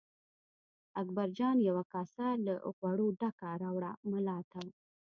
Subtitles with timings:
[1.01, 4.61] اکبرجان یوه کاسه له غوړو ډکه راوړه ملا ته.